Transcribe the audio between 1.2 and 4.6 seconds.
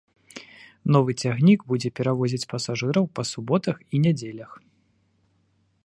цягнік будзе перавозіць пасажыраў па суботах і нядзелях.